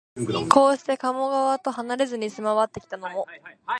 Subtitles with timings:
[0.49, 3.27] こうして、いつも加茂川とはなれずに住まってきたのも、